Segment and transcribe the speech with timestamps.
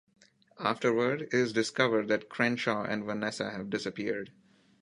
[0.59, 4.31] Afterward, it is discovered that Crenshaw and Vanessa have disappeared.